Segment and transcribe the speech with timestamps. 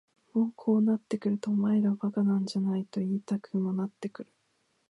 [0.33, 4.31] もうこうなってくるとお前ら馬鹿なんじゃないと言いたくもなってくる。